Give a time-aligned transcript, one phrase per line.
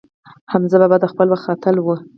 [0.51, 1.87] حمزه بابا د خپل وخت اتل و.